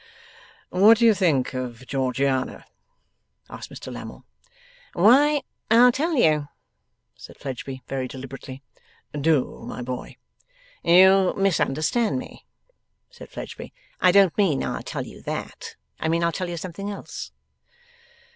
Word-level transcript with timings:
'What 0.71 0.97
did 0.97 1.05
you 1.05 1.13
think 1.13 1.53
of 1.53 1.85
Georgiana?' 1.85 2.65
asked 3.51 3.69
Mr 3.69 3.93
Lammle. 3.93 4.25
'Why, 4.93 5.43
I'll 5.69 5.91
tell 5.91 6.13
you,' 6.15 6.47
said 7.15 7.37
Fledgeby, 7.37 7.83
very 7.87 8.07
deliberately. 8.07 8.63
'Do, 9.13 9.61
my 9.63 9.83
boy.' 9.83 10.17
'You 10.83 11.35
misunderstand 11.37 12.17
me,' 12.17 12.47
said 13.11 13.29
Fledgeby. 13.29 13.75
'I 13.99 14.11
don't 14.11 14.37
mean 14.39 14.63
I'll 14.63 14.81
tell 14.81 15.05
you 15.05 15.21
that. 15.21 15.75
I 15.99 16.07
mean 16.07 16.23
I'll 16.23 16.31
tell 16.31 16.49
you 16.49 16.57
something 16.57 16.89
else. 16.89 17.31